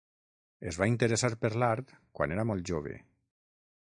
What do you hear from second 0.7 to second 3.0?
Es va interessar per l'art quan era molt jove.